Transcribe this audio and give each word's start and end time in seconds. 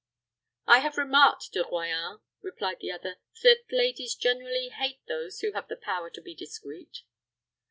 "I 0.65 0.79
have 0.79 0.97
remarked, 0.97 1.51
De 1.53 1.63
Royans," 1.63 2.21
replied 2.41 2.77
the 2.81 2.89
other, 2.89 3.17
"that 3.43 3.59
ladies 3.71 4.15
generally 4.15 4.69
hate 4.69 5.01
those 5.07 5.41
who 5.41 5.51
have 5.51 5.67
the 5.67 5.75
power 5.77 6.09
to 6.09 6.21
be 6.21 6.33
discreet." 6.33 7.03